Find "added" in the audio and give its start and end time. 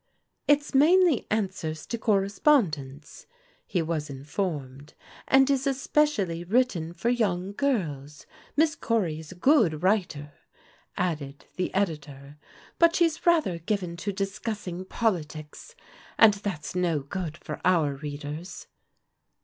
10.97-11.45